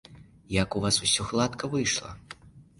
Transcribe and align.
Як 0.55 0.77
у 0.79 0.81
вас 0.85 0.99
усё 1.09 1.27
гладка 1.29 1.73
выйшла! 1.77 2.11